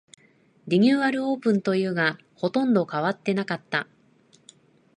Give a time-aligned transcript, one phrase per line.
[0.67, 3.85] リニューアルオープンというが、ほとんど変わってなかった